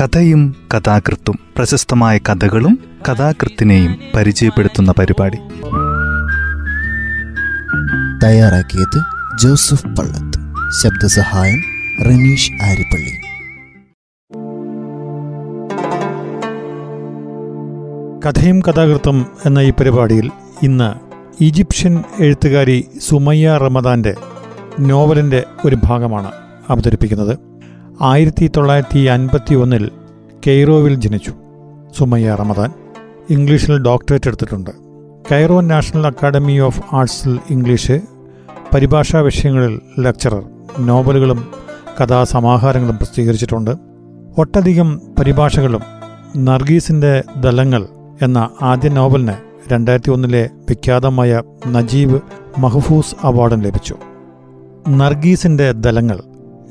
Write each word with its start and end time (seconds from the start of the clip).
കഥയും 0.00 0.56
കഥാകൃത്തും 0.74 1.38
പ്രശസ്തമായ 1.56 2.18
കഥകളും 2.18 2.78
കഥാകൃത്തിനെയും 3.08 3.96
പരിചയപ്പെടുത്തുന്ന 4.16 4.94
പരിപാടി. 4.98 5.36
തയ്യാറാക്കിയത് 8.24 9.02
ജോസഫ് 9.40 9.86
പള്ളത്ത്. 9.86 10.38
ശബ്ദസഹായം 10.82 11.58
റമീഷ് 12.06 12.52
ആരിപ്പള്ളി 12.62 13.10
കഥയും 18.26 18.60
കഥാകൃത്തും 18.60 19.26
എന്ന 19.46 19.58
ഈ 19.58 19.70
പരിപാടിയിൽ 19.70 20.30
ഇന്ന് 20.62 20.92
ഈജിപ്ഷ്യൻ 21.44 22.02
എഴുത്തുകാരി 22.20 22.84
സുമയ്യ 23.00 23.50
റമദാന്റെ 23.50 24.14
നോവലിന്റെ 24.80 25.44
ഒരു 25.64 25.78
ഭാഗമാണ് 25.84 26.30
അവതരിപ്പിക്കുന്നത്. 26.68 27.49
ആയിരത്തി 28.02 28.50
തൊള്ളായിരത്തി 28.56 28.98
അൻപത്തി 28.98 29.54
ഒന്നിൽ 29.54 29.90
കെയ്റോവിൽ 30.46 30.94
ജനിച്ചു. 30.94 31.32
സുമയ്യ 31.98 32.34
റമദാൻ 32.34 32.72
ഇംഗ്ലീഷിൽ 33.30 33.82
ഡോക്ടറേറ്റ് 33.82 34.28
എടുത്തിട്ടുണ്ട്. 34.28 34.70
കൈറോ 35.32 35.60
നാഷണൽ 35.60 36.06
അക്കാഡമി 36.06 36.58
ഓഫ് 36.58 36.82
ആർട്സിൽ 36.92 37.38
ഇംഗ്ലീഷ് 37.50 38.00
പരിഭാഷാ 38.74 39.20
വിഷയങ്ങളിൽ 39.20 39.80
ലെക്ചറർ 39.98 40.42
നോവലുകളും 40.78 41.46
കഥാസമാഹാരങ്ങളും 42.00 42.96
പ്രസിദ്ധീകരിച്ചിട്ടുണ്ട്. 42.96 43.70
ഒട്ടധികം 44.38 45.00
പരിഭാഷകളും 45.18 45.80
നർഗീസിന്റെ 46.36 47.22
ദലങ്ങൾ 47.40 47.86
എന്ന 48.22 48.50
ആദ്യ 48.62 48.88
നോവലിന് 48.88 49.34
രണ്ടായിരത്തി 49.72 50.10
ഒന്നിലെ 50.10 50.50
വിഖ്യാതമായ 50.68 51.42
നജീബ് 51.66 52.20
മഹഫൂസ് 52.58 53.26
അവാർഡും 53.26 53.60
ലഭിച്ചു. 53.60 53.96
നർഗീസിന്റെ 54.88 55.72
ദലങ്ങൾ 55.72 56.18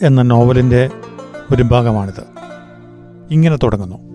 എന്ന 0.03 0.21
നോവലിന്റെ 0.21 0.89
ഒരു 1.52 1.63
ഭാഗമാണിത്. 1.63 2.23
ഇങ്ങനെ 3.31 3.55
തുടങ്ങുന്നു. 3.55 4.10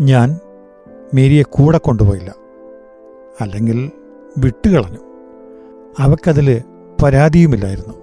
ഞാൻ 0.00 0.38
മേരിയെ 1.14 1.42
കൂടെ 1.42 1.78
കൊണ്ടുപോയില്ല. 1.78 2.34
അല്ലെങ്കിൽ 3.40 3.90
വിട്ടുകളഞ്ഞു. 4.38 4.98
അവക്കതിൽ 5.98 6.62
പരാതിയുമില്ലായിരുന്നു. 7.02 7.94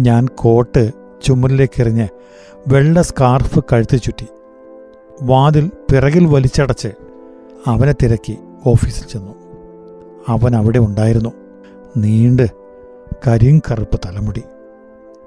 ഞാൻ 0.00 0.26
കോട്ട് 0.26 0.92
ചുമലിലേക്കെറിഞ്ഞ് 1.22 2.08
വെള്ള 2.68 3.02
സ്കാർഫ് 3.02 3.58
കഴുത്തി 3.72 3.96
ചുറ്റി 3.96 4.26
വാതിൽ 5.22 5.70
പിറകിൽ 5.92 6.26
വലിച്ചടച്ച് 6.26 6.88
അവനെ 7.66 7.94
തിരക്കി 8.02 8.38
ഓഫീസിൽ 8.66 9.06
ചെന്നു. 9.06 9.32
അവൻ 10.28 10.56
അവിടെ 10.56 10.78
ഉണ്ടായിരുന്നു. 10.78 11.43
നീണ്ട് 11.96 12.46
കരിയും 13.26 13.62
കറുപ്പ് 13.70 14.00
തലമുടി. 14.06 14.42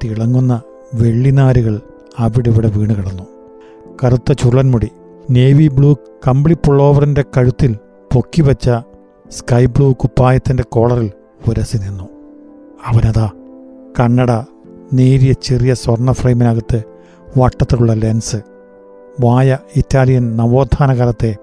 തിളങ്ങുന്ന 0.04 0.62
വെള്ളിനാരുകൾ 0.94 1.82
അവിടെ 2.20 2.50
ഇവിടെ 2.50 2.70
വീണ് 2.70 2.96
കിടന്നു. 2.96 3.24
കറുത്ത 4.04 4.34
ചുള്ളൻമുടി 4.34 4.90
നേവി 5.30 5.68
ബ്ലൂ 5.68 5.96
കമ്പിളി 6.28 6.54
പുള്ളോവറിന്റെ 6.54 7.26
കഴുത്തിൽ 7.38 7.78
പൊക്കിവച്ച 8.14 8.70
സ്കൈ 9.32 9.66
ബ്ലൂ 9.66 9.92
കുപ്പായത്തിന്റെ 9.92 10.64
കോളറിൽ 10.64 11.12
ഉരസി 11.48 11.78
നിന്നു. 11.78 12.04
അവനതാ 12.86 13.32
കണ്ണട 14.00 14.32
നേരിയ 14.94 15.34
ചെറിയ 15.34 15.74
സ്വർണ 15.74 16.12
ഫ്രെയിമിനകത്ത് 16.12 16.84
വട്ടത്തിലുള്ള 17.38 17.94
ലെൻസ്. 17.94 18.36
വായ 19.20 19.58
ഇറ്റാലിയൻ 19.76 20.38
നവോത്ഥാന 20.38 20.98
കാലത്തെ 20.98 21.36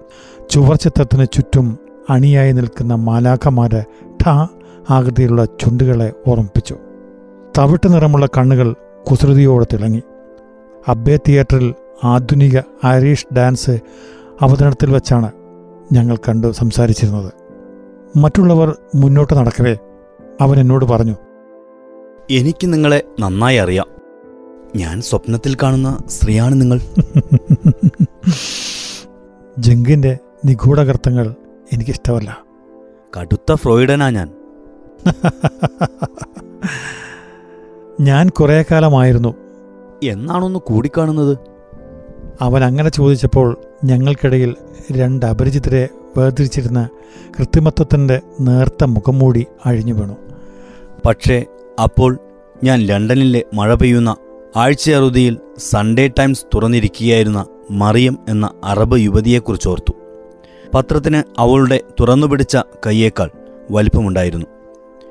ചുവർച്ചിത്രത്തിന് 0.49 1.25
ചുറ്റും 1.33 1.77
അണിയായി 2.09 2.51
നിൽക്കുന്ന 2.51 2.95
മാലാഖമാരെ 2.95 3.85
ഠ 4.23 4.47
ആകൃതിയിലുള്ള 4.89 5.45
ചുണ്ടുകളെ 5.45 6.13
ഓർമ്മിപ്പിച്ചു. 6.27 6.77
തവിട്ട് 7.57 7.93
നിറമുള്ള 7.93 8.25
കണ്ണുകൾ 8.25 8.75
കുസൃതിയോടെ 9.11 9.65
തിളങ്ങി. 9.73 10.03
അബ്ബേ 10.87 11.19
തിയേറ്ററിൽ 11.27 11.73
ആധുനിക 12.03 12.59
ഐറിഷ് 12.85 13.27
ഡാൻസ് 13.37 13.79
അവതരണത്തിൽ 14.41 14.91
വെച്ചാണ് 14.91 15.31
ഞങ്ങൾ 15.93 16.15
കണ്ടു 16.15 16.51
സംസാരിച്ചിരുന്നത്. 16.51 17.33
മറ്റുള്ളവർ 18.17 18.75
മുന്നോട്ട് 18.95 19.33
നടക്കവേ 19.33 19.77
അവൻ 20.41 20.59
എന്നോട് 20.59 20.85
പറഞ്ഞു 20.85 21.15
എനിക്ക് 22.31 22.65
നിങ്ങളെ 22.65 23.03
നന്നായി 23.19 23.57
അറിയാം. 23.57 23.85
ഞാൻ 24.75 25.01
സ്വപ്നത്തിൽ 25.01 25.57
കാണുന്ന 25.63 26.03
സ്ത്രീയാണ് 26.07 26.61
നിങ്ങൾ. 26.61 26.79
ജങ്കിന്റെ 29.59 30.17
നിഗൂഢകർത്തങ്ങൾ 30.45 31.35
എനിക്കിഷ്ടമല്ല. 31.73 32.43
കടുത്ത 33.19 33.53
ഫ്രോയിഡനാ 33.53 34.09
ഞാൻ. 34.09 34.34
ഞാൻ 38.01 38.29
കുറേ 38.29 38.65
കാലമായിരുന്നു. 38.71 39.35
എന്നാണൊന്ന് 40.03 40.59
കൂടിക്കാണുന്നത്? 40.59 41.37
അവൻ 42.41 42.63
അങ്ങനെ 42.63 42.89
ചോദിച്ചപ്പോൾ 42.89 43.57
ഞങ്ങൾക്കിടയിൽ 43.83 44.55
രണ്ട് 44.91 45.25
അപരിചിതരെ 45.25 45.89
വേർതിരിച്ചിരുന്ന 46.17 46.89
കൃത്രിമത്വത്തിന്റെ 47.39 48.21
നേർത്ത 48.41 48.83
മുഖംമൂടി 48.83 49.45
അഴിഞ്ഞു 49.65 49.93
വീണു. 49.93 50.15
പക്ഷേ 51.05 51.45
അപ്പോൾ 51.83 52.17
ഞാൻ 52.63 52.79
ലണ്ടനിലെ 52.79 53.43
മഴ 53.53 53.73
പെയ്യുന്ന 53.73 54.15
ആഴ്ചയറുതിയിൽ 54.55 55.37
സൺഡേ 55.57 56.07
ടൈംസ് 56.07 56.45
തുറന്നിരിക്കുകയായിരുന്ന 56.55 57.45
മറിയം 57.71 58.17
എന്ന 58.29 58.49
അറബ് 58.63 58.99
യുവതിയെക്കുറിച്ചോർത്തു 58.99 59.93
പത്രത്തിന് 60.73 61.23
അവളുടെ 61.37 61.79
തുറന്നുപിടിച്ച 61.99 62.57
കയ്യേക്കാൾ 62.85 63.29
വലിപ്പമുണ്ടായിരുന്നു. 63.71 64.45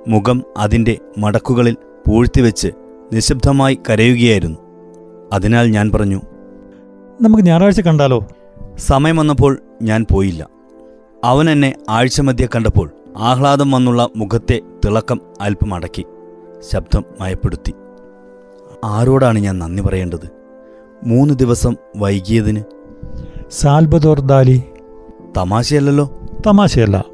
മുഖം 0.08 0.42
അതിന്റെ 0.56 0.98
മടക്കുകളിൽ 1.18 1.76
പൂഴ്ത്തിവെച്ച് 2.08 2.68
നിശബ്ദമായി 3.12 3.78
കരയുകയായിരുന്നു. 3.90 4.58
അതിനാൽ 5.32 5.70
ഞാൻ 5.70 5.90
പറഞ്ഞു 5.90 6.20
നമുക്ക് 7.22 7.44
ഞായറാഴ്ച 7.44 7.80
കണ്ടാലോ? 7.80 8.26
സമയം 8.76 9.16
വന്നപ്പോൾ 9.16 9.58
ഞാൻ 9.82 10.06
പോയില്ല. 10.12 10.48
അവൻ 11.24 11.50
എന്നെ 11.50 11.74
ആഴ്ച 11.90 12.20
മധ്യ 12.20 12.48
കണ്ടപ്പോൾ 12.56 12.90
ആഹ്ലാദം 13.16 13.70
വന്നുള്ള 13.70 14.08
മുഖത്തെ 14.16 14.60
തിളക്കം 14.84 15.20
അല്പം 15.40 15.74
അടക്കി 15.74 16.06
ശബ്ദം 16.72 17.04
മയപ്പെടുത്തി. 17.20 17.74
ആരോടാണ് 18.84 19.38
ഞാൻ 19.38 19.58
നന്ദി 19.58 19.82
പറയേണ്ടത്? 19.82 20.30
മൂന്ന് 21.04 21.34
ദിവസം 21.34 21.76
വൈകിയതിന്? 21.96 22.62
സാൽബദോർ 23.50 24.20
ദാലി. 24.20 24.62
തമാശയല്ലല്ലോ. 25.36 26.10
തമാശയല്ല. 26.46 27.04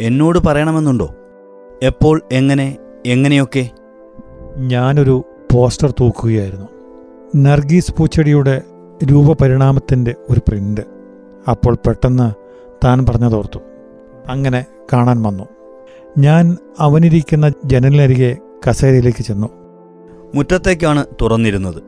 എന്നോട് 0.00 0.38
പറയണമെന്നുണ്ടോ? 0.38 1.10
എപ്പോൾ 1.82 2.22
എങ്ങനെ 2.32 2.76
എങ്ങനെയൊക്കെ? 3.06 3.70
ഞാനൊരു 4.56 5.24
പോസ്റ്റർ 5.52 5.90
തൂക്കുകയായിരുന്നു. 5.90 6.66
നർഗീസ് 7.36 7.94
പൂച്ചെടിയുടെ 7.94 8.62
രൂപപരിണാമത്തിന്റെ 9.04 10.14
ഒരു 10.30 10.40
പ്രിന്റ് 10.48 10.80
അപ്പോൾ 11.50 11.74
പെട്ടെന്ന് 11.74 12.32
താൻ 12.84 13.06
പറഞ്ഞതോർത്തു. 13.06 13.58
അങ്ങനെ 14.28 14.64
കാണാൻ 14.92 15.22
വന്നു. 15.22 15.44
ഞാൻ 16.18 16.56
അവനിരിക്കുന്ന 16.78 17.52
ജനലിനരികെ 17.64 18.36
കസേരയിലേക്ക് 18.68 19.22
ചെന്നു. 19.22 19.48
മുറ്റത്തേക്കാണ് 20.34 21.06
തുറന്നിരുന്നത്. 21.22 21.82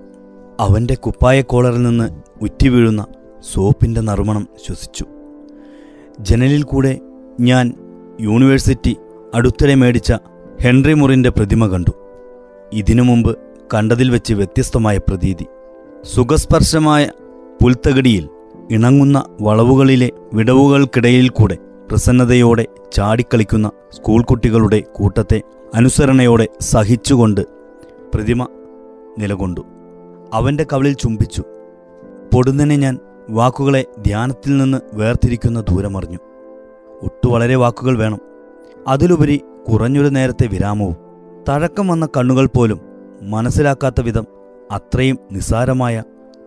അവന്റെ 0.61 0.95
കുപ്പായക്കോളറിൽ 0.95 1.83
നിന്ന് 1.83 2.11
ഉറ്റി 2.43 2.69
വീഴുന്ന 2.69 3.07
സോപ്പിന്റെ 3.53 4.01
നറുമണം 4.01 4.49
ശ്വസിച്ചു. 4.67 5.05
ജനലിൽ 6.21 6.63
കൂടെ 6.63 7.01
ഞാൻ 7.41 7.73
യൂണിവേഴ്സിറ്റി 8.21 8.97
അടുത്തിടെ 9.35 9.75
മേടിച്ച 9.75 10.13
ഹെൻറി 10.63 10.95
മുറിന്റെ 10.95 11.31
പ്രതിമ 11.31 11.67
കണ്ടു. 11.67 11.91
ഇതിനു 12.73 13.03
മുമ്പ് 13.03 13.39
കണ്ടതിൽ 13.75 14.11
വെച്ച് 14.11 14.35
വ്യത്യസ്തമായ 14.35 14.99
പ്രതീതി. 14.99 15.47
സുഖസ്പർശമായ 16.05 17.11
പുൽത്തകിടിയിൽ 17.63 18.29
ഇണങ്ങുന്ന 18.71 19.25
വളവുകളിലെ 19.41 20.11
വിടവുകൾക്കിടയിൽ 20.33 21.29
കൂടെ 21.29 21.59
പ്രസന്നതയോടെ 21.91 22.67
ചാടിക്കളിക്കുന്ന 22.93 23.71
സ്കൂൾ 23.91 24.23
കുട്ടികളുടെ 24.23 24.83
കൂട്ടത്തെ 24.93 25.43
അനുസരണയോടെ 25.75 26.49
സഹിച്ചുകൊണ്ട് 26.61 27.41
പ്രതിമ 28.15 28.49
നിലകൊണ്ടു. 29.19 29.61
അവന്റെ 30.33 30.67
കവളിൽ 30.73 30.93
ചുംബിച്ചു. 30.93 31.45
പൊടുന്നനെ 32.35 32.77
ഞാൻ 32.77 32.99
വാക്കുകളെ 33.31 33.85
ധ്യാനത്തിൽ 34.07 34.57
നിന്ന് 34.57 34.79
വേർതിരിക്കുന്ന 34.95 35.61
ദൂരമറിഞ്ഞു. 35.61 36.19
ഒട്ടു 37.03 37.29
വളരെ 37.29 37.57
വാക്കുകൾ 37.57 37.99
വേണം. 37.99 38.34
അതിലുപരി 38.89 39.43
കുറഞ്ഞൊരു 39.69 40.09
നേരത്തെ 40.09 40.47
വിരാമവും 40.47 40.97
തഴക്കം 41.49 41.89
വന്ന 41.89 42.09
കണ്ണുകൾ 42.17 42.47
പോലും 42.47 42.81
മനസ്സിലാക്കാത്ത 43.23 44.01
വിധം 44.01 44.27
അത്രയും 44.73 45.19
നിസാരമായ 45.33 46.03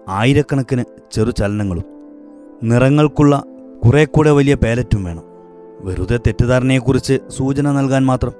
ആയിരക്കണക്കിന് 0.07 0.83
ചെറുചലനങ്ങളും 1.11 1.83
നിറങ്ങൾക്കുള്ള 2.63 3.43
കുറെ 3.85 4.05
കൂടെ 4.05 4.31
വലിയ 4.31 4.55
പാലറ്റും 4.55 5.03
വേണം. 5.03 5.23
വെറുതെ 5.79 6.17
തെറ്റിദ്ധാരണയെക്കുറിച്ച് 6.17 7.19
സൂചന 7.29 7.71
നൽകാൻ 7.71 8.05
മാത്രം 8.05 8.33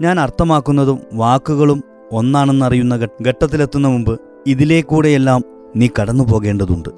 ഞാൻ 0.00 0.20
അർത്ഥമാക്കുന്നതും 0.20 0.98
വാക്കുകളും 1.14 1.82
ഒന്നാണെന്നറിയുന്ന 2.12 2.96
ഘട്ടത്തിലെത്തുന്ന 2.96 3.88
മുമ്പ് 3.88 4.20
ഇതിലേക്കൂടെയെല്ലാം 4.46 5.42
നീ 5.76 5.88
കടന്നു 6.00 6.24
പോകേണ്ടതുണ്ട് 6.24 6.88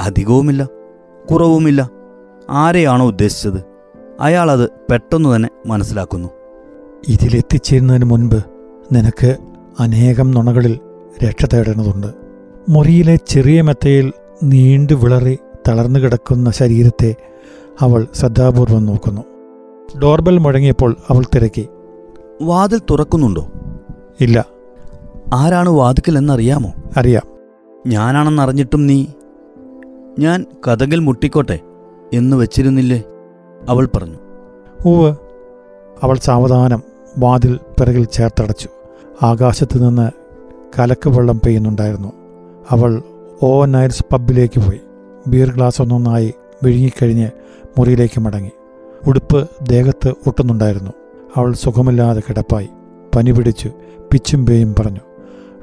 അധികവുമില്ല 0.00 0.68
കുറവുമില്ല. 1.30 1.90
ആരെയാണോ 2.50 3.06
ഉദ്ദേശിച്ചത്? 3.06 3.69
അയാളത് 4.20 4.70
പെട്ടെന്ന് 4.90 5.36
തന്നെ 5.36 5.48
മനസ്സിലാക്കുന്നു. 5.66 6.28
ഇതിലെത്തിച്ചേരുന്നതിന് 7.08 8.04
മുൻപ് 8.04 8.44
നിനക്ക് 8.92 9.36
അനേകം 9.80 10.30
നുണകളിൽ 10.30 10.78
രക്ഷ 11.24 11.44
തേടേണ്ടതുണ്ട്. 11.44 12.06
മുറിയിലെ 12.68 13.16
ചെറിയ 13.16 13.62
മെത്തയിൽ 13.62 14.12
നീണ്ടു 14.42 14.92
വിളറി 14.92 15.38
തളർന്നു 15.68 16.00
കിടക്കുന്ന 16.00 16.50
ശരീരത്തെ 16.50 17.14
അവൾ 17.80 18.06
ശ്രദ്ധാപൂർവം 18.14 18.86
നോക്കുന്നു. 18.86 19.20
ഡോർബെൽ 19.98 20.38
മുഴങ്ങിയപ്പോൾ 20.38 20.96
അവൾ 21.10 21.22
തിരക്കി. 21.34 21.68
വാതിൽ 22.42 22.80
തുറക്കുന്നുണ്ടോ? 22.90 23.48
ഇല്ല. 24.20 24.44
ആരാണ് 25.34 25.68
വാതിക്കൽ 25.68 26.18
എന്നറിയാമോ 26.18 26.72
അറിയാം. 26.96 27.22
ഞാനാണെന്നറിഞ്ഞിട്ടും 27.86 28.86
നീ? 28.86 29.06
ഞാൻ 30.18 30.44
കഥകിൽ 30.68 30.98
മുട്ടിക്കോട്ടെ 30.98 31.58
എന്ന് 32.12 32.36
വെച്ചിരുന്നില്ലേ? 32.36 33.02
അവൾ 33.68 33.88
പറഞ്ഞു 33.94 34.16
ഉവ് 34.86 35.14
അവൾ 36.02 36.18
സാവധാനം 36.18 36.82
വാതിൽ 37.18 37.56
പിറകിൽ 37.56 38.04
ചേർത്തടച്ചു. 38.04 38.68
ആകാശത്തു 39.22 39.78
നിന്ന് 39.78 40.10
കലക്ക് 40.78 41.08
വെള്ളം 41.08 41.40
പെയ്യുന്നുണ്ടായിരുന്നു. 41.44 42.12
അവൾ 42.70 43.02
ഓ 43.42 43.64
നൈൽസ് 43.64 44.04
പബ്ബിലേക്ക് 44.12 44.60
പോയി. 44.60 44.80
ബീർ 45.26 45.54
ഗ്ലാസ് 45.54 45.82
ഒന്നൊന്നായി 45.82 46.34
വിഴുങ്ങിക്കഴിഞ്ഞ് 46.62 47.30
മുറിയിലേക്ക് 47.78 48.20
മടങ്ങി. 48.20 48.50
ഉടുപ്പ് 49.06 49.50
ദേഹത്ത് 49.62 50.14
ഒട്ടുന്നുണ്ടായിരുന്നു. 50.26 50.90
അവൾ 51.36 51.52
സുഖമില്ലാതെ 51.52 52.20
കിടപ്പായി. 52.20 52.68
പനി 53.16 53.30
പിടിച്ചു. 53.30 53.70
പിച്ചും 54.12 54.46
പേയും 54.46 54.74
പറഞ്ഞു 54.78 55.00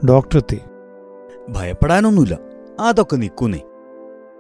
ഡോക്ടർ 0.05 0.38
എത്തി. 0.38 0.59
ഭയപ്പെടാനൊന്നുമില്ല. 1.49 2.38
അതൊക്കെ 2.79 3.15
നിൽക്കുന്നേ 3.15 3.61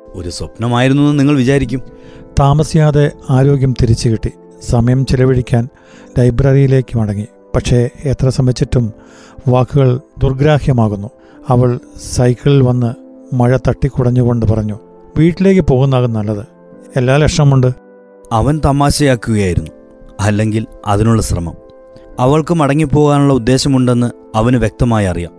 ഒരു 0.07 0.29
സ്വപ്നമായിരുന്നു 0.29 1.13
നിങ്ങൾ 1.13 1.35
വിചാരിക്കും. 1.35 1.81
താമസിയാതെ 2.39 3.11
ആരോഗ്യം 3.29 3.73
തിരിച്ചു 3.81 4.09
കിട്ടി. 4.09 4.31
സമയം 4.69 5.05
ചെലവഴിക്കാൻ 5.05 5.69
ലൈബ്രറിയിലേക്ക് 6.19 6.97
മടങ്ങി. 6.97 7.27
പക്ഷേ 7.55 7.89
എത്ര 8.03 8.29
ശ്രമിച്ചിട്ടും 8.29 8.93
വാക്കുകൾ 9.47 10.01
ദുർഗ്രാഹ്യമാകുന്നു. 10.17 11.09
അവൾ 11.49 11.79
സൈക്കിളിൽ 12.15 12.61
വന്ന് 12.61 12.93
മഴ 13.35 13.57
തട്ടിക്കുടഞ്ഞുകൊണ്ട് 13.57 14.45
പറഞ്ഞു 14.45 14.79
വീട്ടിലേക്ക് 15.17 15.61
പോകുന്നതാകും 15.61 16.13
നല്ലത്. 16.13 16.45
എല്ലാ 16.95 17.17
ലക്ഷണമുണ്ട്. 17.17 17.67
അവൻ 18.31 18.61
തമാശയാക്കുകയായിരുന്നു. 18.65 19.71
അല്ലെങ്കിൽ 20.19 20.65
അതിനുള്ള 20.87 21.21
ശ്രമം. 21.21 21.55
അവൾക്ക് 22.19 22.53
മടങ്ങിപ്പോകാനുള്ള 22.53 23.33
ഉദ്ദേശമുണ്ടെന്ന് 23.33 24.11
അവന് 24.35 24.55
വ്യക്തമായി 24.55 25.05
അറിയാം. 25.05 25.31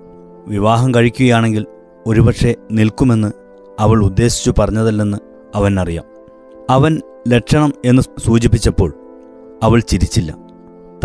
വിവാഹം 0.49 0.95
കഴിക്കുകയാണെങ്കിൽ 0.95 1.67
ഒരുപക്ഷെ 2.07 2.55
നിൽക്കുമെന്ന് 2.73 3.33
അവൾ 3.81 4.05
ഉദ്ദേശിച്ചു 4.05 4.55
പറഞ്ഞതല്ലെന്ന് 4.59 5.19
അവൻ 5.55 5.81
അറിയാം 5.81 6.05
അവൻ 6.71 7.01
ലക്ഷണം 7.29 7.73
എന്ന് 7.85 8.03
സൂചിപ്പിച്ചപ്പോൾ 8.03 8.93
അവൾ 9.63 9.81
ചിരിച്ചില്ല. 9.81 10.35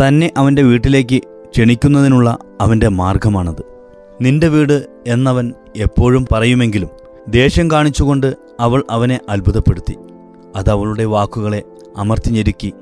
തന്നെ 0.00 0.30
അവന്റെ 0.36 0.62
വീട്ടിലേക്ക് 0.62 1.22
ക്ഷണിക്കുന്നതിനുള്ള 1.44 2.38
അവന്റെ 2.60 2.88
മാർഗമാണത്. 2.88 3.64
നിന്റെ 4.20 4.48
വീട് 4.48 4.86
എന്നവൻ 5.06 5.54
എപ്പോഴും 5.76 6.26
പറയുമെങ്കിലും 6.32 6.88
ദേഷ്യം 7.28 7.70
കാണിച്ചുകൊണ്ട് 7.70 8.36
അവൾ 8.60 8.84
അവനെ 8.90 9.20
അത്ഭുതപ്പെടുത്തി. 9.28 9.96
അത് 10.56 10.70
അവളുടെ 10.70 11.04
വാക്കുകളെ 11.04 11.62
അമർത്തിഞ്ഞെരുക്കി 11.96 12.72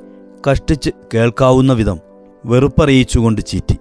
കഷ്ടിച്ച് 0.50 0.90
കേൾക്കാവുന്ന 1.14 1.72
വിധം 1.72 1.98
വെറുപ്പറിയിച്ചുകൊണ്ട് 2.44 3.40
ചീറ്റി. 3.40 3.76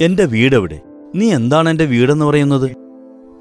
എന്റെ 0.00 0.24
വീടെവിടെ? 0.24 0.80
നീ 1.14 1.32
എന്താണ് 1.32 1.68
എന്റെ 1.68 1.84
വീടെന്ന് 1.84 2.24
പറയുന്നത്? 2.24 2.70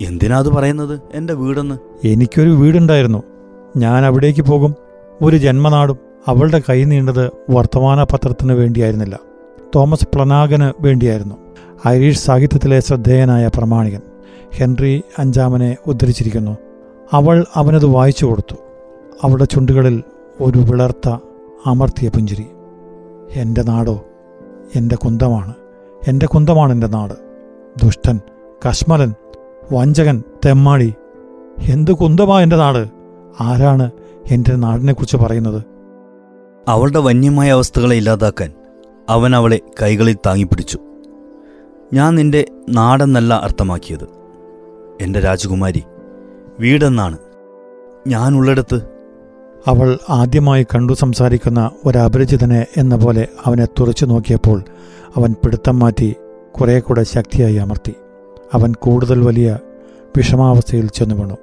എന്തിനാ 0.01 0.39
അത് 0.39 0.50
പറയുന്നത്? 0.50 1.00
എന്റെ 1.13 1.33
വീടെന്ന്? 1.33 2.07
എനിക്കൊരു 2.07 2.50
വീടുണ്ടായിരുന്നു. 2.50 3.23
ഞാൻ 3.77 4.05
അവിടേക്ക് 4.05 4.41
പോകും. 4.41 4.75
ഒരു 5.21 5.38
ജന്മനാടും 5.38 5.98
അവളുടെ 6.27 6.62
കൈ 6.69 6.83
നീണ്ടത് 6.83 7.31
വർത്തമാന 7.50 8.04
പത്രത്തിന് 8.04 8.54
വേണ്ടിയായിരുന്നില്ല. 8.54 9.19
തോമസ് 9.75 10.07
പ്ലനാഗന് 10.15 10.83
വേണ്ടിയായിരുന്നു. 10.83 11.36
ഐറിഷ് 11.88 12.19
സാഹിത്യത്തിലെ 12.19 12.80
ശ്രദ്ധേയനായ 12.80 13.48
പ്രമാണികൻ. 13.48 14.01
ഹെൻറി 14.56 15.04
അഞ്ചാമനെ 15.19 15.77
ഉദ്ധരിച്ചിരിക്കുന്നു. 15.88 16.57
അവൾ 17.12 17.45
അവനത് 17.56 17.86
വായിച്ചു 17.86 18.25
കൊടുത്തു. 18.25 18.56
അവളുടെ 19.24 19.45
ചുണ്ടുകളിൽ 19.45 20.04
ഒരു 20.42 20.60
വിളർത്ത 20.60 21.18
അമർത്തിയ 21.65 22.10
പുഞ്ചിരി. 22.10 22.45
എന്റെ 23.33 23.63
നാടോ 23.63 24.06
എന്റെ 24.75 24.95
കുന്തമാണ്. 24.95 25.54
എന്റെ 26.07 26.25
കുന്തമാണ് 26.25 26.71
എന്റെ 26.71 26.88
നാട്. 26.88 27.13
ദുഷ്ടൻ 27.83 28.19
കശ്മലൻ 28.69 29.13
വഞ്ചകൻ 29.71 30.24
തെമ്മാടി. 30.45 30.94
എന്ത് 31.60 31.92
കുന്തമാ 31.92 32.42
എന്റെ 32.42 32.56
നാട്? 32.56 32.88
ആരാണ് 33.42 33.92
എന്റെ 34.31 34.56
നാടിനെക്കുറിച്ച് 34.56 35.18
പറയുന്നത്? 35.18 35.64
അവളുടെ 36.68 37.00
വന്യമായ 37.00 37.52
അവസ്ഥകളെ 37.52 37.96
ഇല്ലാതാക്കാൻ 37.96 38.54
അവൻ 39.10 39.36
അവളെ 39.36 39.60
കൈകളിൽ 39.81 40.18
താങ്ങിപ്പിടിച്ചു. 40.25 40.80
ഞാൻ 41.94 42.16
നിന്റെ 42.16 42.46
നാടെന്നല്ല 42.70 43.34
അർത്ഥമാക്കിയത്. 43.34 44.10
എന്റെ 45.02 45.20
രാജകുമാരി 45.20 45.84
വീടെന്നാണ്. 46.60 47.18
ഞാനുള്ളിടത്ത് 48.08 48.81
അവൾ 49.68 49.98
ആദ്യമായി 50.10 50.64
കണ്ടു 50.64 50.94
സംസാരിക്കുന്ന 50.94 51.72
ഒരപരിചിതനെ 51.86 52.66
എന്ന 52.78 52.96
പോലെ 52.96 53.28
അവനെ 53.46 53.66
തുറച്ചു 53.66 54.06
നോക്കിയപ്പോൾ 54.06 54.64
അവൻ 55.18 55.34
പിടുത്തം 55.34 55.80
മാറ്റി 55.80 56.16
കുറെ 56.60 56.80
കൂടെ 56.80 57.04
ശക്തിയായി 57.04 57.56
അമർത്തി. 57.56 57.94
അവൻ 58.54 58.74
കൂടുതൽ 58.74 59.22
വലിയ 59.22 59.60
വിഷമാവസ്ഥയിൽ 60.18 60.88
ചെന്നു 60.88 61.16
വീണു. 61.16 61.38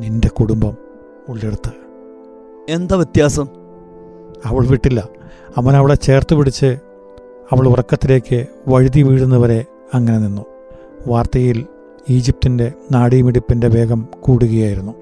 നിന്റെ 0.00 0.28
കുടുംബം 0.28 0.76
ഉള്ളിടത്ത്. 1.28 1.87
എന്താ 2.68 2.96
വ്യത്യാസം? 2.96 3.46
അവൾ 4.44 4.66
വിട്ടില്ല. 4.66 5.08
അവൻ 5.56 5.76
അവളെ 5.76 5.94
ചേർത്ത് 5.94 6.34
പിടിച്ച് 6.34 6.66
അവൾ 7.52 7.68
ഉറക്കത്തിലേക്ക് 7.68 8.46
വഴുതി 8.68 9.02
വീഴുന്നവരെ 9.02 9.64
അങ്ങനെ 9.94 10.18
നിന്നു. 10.18 10.42
വാർത്തയിൽ 11.06 11.66
ഈജിപ്തിന്റെ 12.10 12.72
നാഡീമിടിപ്പിന്റെ 12.92 13.68
വേഗം 13.68 14.08
കൂടുകയായിരുന്നു. 14.20 14.94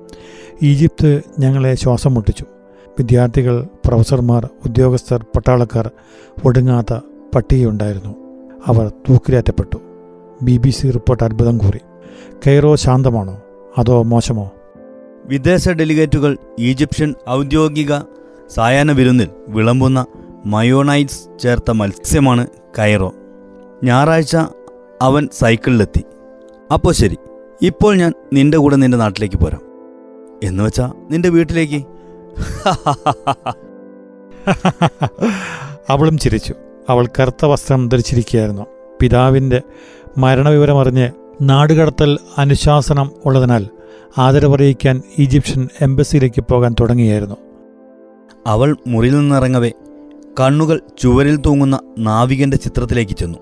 ഈജിപ്ത് 0.63 1.23
ഞങ്ങളെ 1.39 1.75
ശ്വാസം 1.75 2.15
മുട്ടിച്ചു. 2.15 2.45
വിദ്യാർത്ഥികൾ 2.89 3.69
പ്രൊഫസർമാർ 3.87 4.49
ഉദ്യോഗസ്ഥർ 4.65 5.23
പട്ടാളക്കാർ 5.23 5.91
ഒടുങ്ങാത്ത 6.45 7.01
പട്ടികയുണ്ടായിരുന്നു 7.35 8.15
അവർ 8.67 8.89
തൂക്കിലേറ്റപ്പെട്ടു. 8.89 9.79
ബി 10.43 10.57
ബി 10.57 10.71
സി 10.71 10.91
റിപ്പോർട്ട് 10.91 11.25
അത്ഭുതം 11.25 11.59
കൂറി. 11.59 11.81
കെയ്റോ 12.47 12.77
ശാന്തമാണോ? 12.77 13.43
അതോ 13.79 14.03
മോശമോ? 14.03 14.51
വിദേശ 15.28 15.69
ഡെലിഗേറ്റുകൾ 15.69 16.38
ഈജിപ്ഷ്യൻ 16.58 17.14
ഔദ്യോഗിക 17.31 17.94
സായാഹ്ന 18.55 18.93
വിരുന്നിൽ 18.93 19.28
വിളമ്പുന്ന 19.49 20.06
മയോണൈറ്റ്സ് 20.46 21.38
ചേർത്ത 21.38 21.70
മത്സ്യമാണ് 21.70 22.46
കൈറോ. 22.79 23.15
ഞായറാഴ്ച 23.84 24.36
അവൻ 25.03 25.29
സൈക്കിളിലെത്തി. 25.32 26.05
അപ്പോൾ 26.72 26.93
ശരി 26.93 27.17
ഇപ്പോൾ 27.62 27.96
ഞാൻ 27.96 28.12
നിന്റെ 28.32 28.58
കൂടെ 28.58 28.77
നിന്റെ 28.77 28.98
നാട്ടിലേക്ക് 28.98 29.36
പോരാം. 29.36 29.60
എന്ന് 30.44 30.65
വെച്ചാ 30.65 30.93
നിന്റെ 31.10 31.29
വീട്ടിലേക്ക്? 31.29 31.74
അവളും 35.91 36.19
ചിരിച്ചു. 36.19 36.55
അവൾ 36.89 37.08
കറുത്ത 37.20 37.44
വസ്ത്രം 37.44 37.89
ധരിച്ചിരിക്കുകയായിരുന്നു. 37.89 38.67
പിതാവിന്റെ 39.01 39.62
മരണവിവരമറിഞ്ഞ് 40.19 41.10
നാടുകടത്തൽ 41.43 42.19
അനുശാസനം 42.39 43.10
ഉള്ളതിനാൽ 43.24 43.69
ആദരവറിയിക്കാൻ 44.19 45.03
ഈജിപ്ഷ്യൻ 45.19 45.69
എംബസിയിലേക്ക് 45.81 46.44
പോകാൻ 46.51 46.75
തുടങ്ങിയായിരുന്നു. 46.81 47.36
അവൾ 48.46 48.77
മുറിയിൽ 48.86 49.19
നിന്നിറങ്ങവേ 49.19 49.72
കണ്ണുകൾ 50.41 50.81
ചുവരിൽ 50.98 51.36
തൂങ്ങുന്ന 51.36 51.81
നാവികന്റെ 51.98 52.56
ചിത്രത്തിലേക്ക് 52.56 53.13
ചെന്നു. 53.13 53.39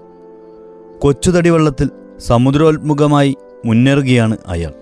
കൊച്ചുതടി 0.99 1.49
വെള്ളത്തിൽ 1.49 1.91
സമുദ്രോത്മുഖമായി 2.19 3.37
മുന്നേറുകയാണ് 3.65 4.37
അയാൾ. 4.49 4.73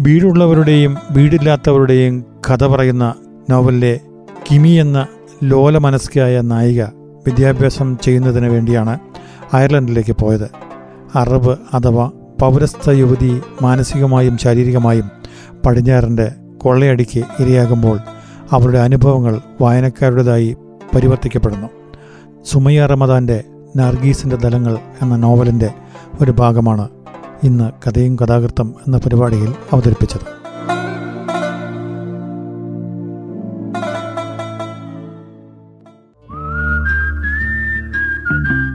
വീടുള്ളവരുടെയും 0.00 0.96
വീടില്ലാത്തവരുടെയും 1.10 2.24
കഥ 2.50 2.64
പറയുന്ന 2.64 3.14
നോവലിലെ 3.50 4.00
കിമി 4.50 4.68
എന്ന 4.68 5.06
ലോല 5.44 5.78
മനസ്കയായ 5.78 6.40
നായിക 6.40 6.82
വിദ്യാഭ്യാസം 7.26 7.98
ചെയ്യുന്നതിന് 7.98 8.46
വേണ്ടിയാണ് 8.46 9.09
അയർലൻഡിലേക്ക് 9.52 10.16
പോയത്. 10.16 10.50
അറബ് 11.14 11.56
അഥവാ 11.74 12.10
പൗരസ്ഥ 12.40 12.90
യുവതി 12.90 13.42
മാനസികമായും 13.62 14.38
ശാരീരികമായും 14.38 15.10
പടിഞ്ഞാറിന്റെ 15.66 16.32
കൊള്ളയടിക്ക് 16.58 17.42
ഇരയാകുമ്പോൾ 17.42 17.98
അവരുടെ 18.50 18.78
അനുഭവങ്ങൾ 18.78 19.40
വായനക്കാരുടേതായി 19.60 20.56
പരിവർത്തിക്കപ്പെടുന്നു. 20.94 21.66
സുമയ്യ 22.44 22.86
റമദാന്റെ 22.86 23.44
നർഗീസിന്റെ 23.76 24.36
ദലങ്ങൾ 24.36 24.78
എന്ന 25.02 25.16
നോവലിന്റെ 25.16 25.70
ഒരു 26.20 26.30
ഭാഗമാണ് 26.30 26.88
ഇന്ന് 27.44 27.70
കഥയും 27.86 28.16
കഥാകൃത്തം 28.16 28.74
എന്ന 28.86 28.96
പരിപാടിയിൽ 28.98 29.54
അവതരിപ്പിച്ചത്. 29.72 30.39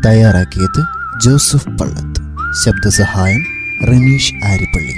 തയ്യാറാക്കിയത് 0.06 0.86
ജോസഫ് 1.22 1.68
പള്ളത്ത്. 1.68 2.22
ശബ്ദസഹായം 2.66 3.44
റമീഷ് 3.88 4.34
ആരിപ്പള്ളി 4.46 4.94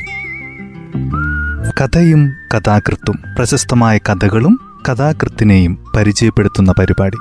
കഥയും 1.82 2.34
കഥാകൃത്തും 2.56 3.16
പ്രശസ്തമായ 3.38 3.98
കഥകളും 3.98 4.60
കഥാകൃത്തിനെയും 4.90 5.78
പരിചയപ്പെടുത്തുന്ന 5.96 6.74
പരിപാടി. 6.80 7.18